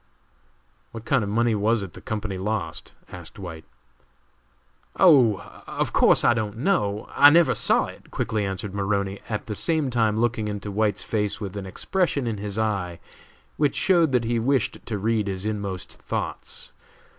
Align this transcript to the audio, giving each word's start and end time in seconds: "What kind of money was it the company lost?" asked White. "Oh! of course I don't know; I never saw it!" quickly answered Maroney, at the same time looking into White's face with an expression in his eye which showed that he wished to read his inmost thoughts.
"What 0.93 1.05
kind 1.05 1.23
of 1.23 1.29
money 1.29 1.53
was 1.53 1.83
it 1.83 1.91
the 1.93 2.01
company 2.01 2.39
lost?" 2.39 2.93
asked 3.11 3.37
White. 3.37 3.65
"Oh! 4.97 5.37
of 5.67 5.93
course 5.93 6.23
I 6.23 6.33
don't 6.33 6.57
know; 6.57 7.07
I 7.15 7.29
never 7.29 7.53
saw 7.53 7.85
it!" 7.85 8.09
quickly 8.09 8.43
answered 8.43 8.73
Maroney, 8.73 9.21
at 9.29 9.45
the 9.45 9.53
same 9.53 9.91
time 9.91 10.17
looking 10.19 10.47
into 10.47 10.71
White's 10.71 11.03
face 11.03 11.39
with 11.39 11.55
an 11.55 11.67
expression 11.67 12.25
in 12.25 12.37
his 12.39 12.57
eye 12.57 12.99
which 13.57 13.75
showed 13.75 14.11
that 14.13 14.23
he 14.23 14.39
wished 14.39 14.83
to 14.87 14.97
read 14.97 15.27
his 15.27 15.45
inmost 15.45 16.01
thoughts. 16.01 16.73